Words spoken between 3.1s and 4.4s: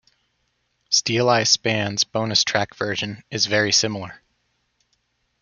is very similar.